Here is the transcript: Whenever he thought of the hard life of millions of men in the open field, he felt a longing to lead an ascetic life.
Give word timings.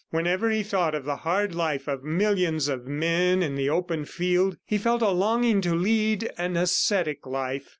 Whenever 0.09 0.49
he 0.49 0.63
thought 0.63 0.95
of 0.95 1.05
the 1.05 1.17
hard 1.17 1.53
life 1.53 1.87
of 1.87 2.03
millions 2.03 2.67
of 2.67 2.87
men 2.87 3.43
in 3.43 3.53
the 3.53 3.69
open 3.69 4.03
field, 4.03 4.57
he 4.65 4.79
felt 4.79 5.03
a 5.03 5.09
longing 5.11 5.61
to 5.61 5.75
lead 5.75 6.27
an 6.39 6.57
ascetic 6.57 7.27
life. 7.27 7.69